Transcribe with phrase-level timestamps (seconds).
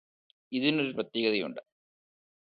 [0.51, 1.61] ഇതിനൊരു പ്രത്യേകതയുണ്ട്